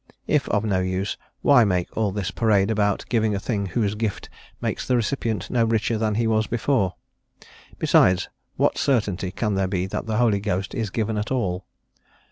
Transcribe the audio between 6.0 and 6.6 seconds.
he was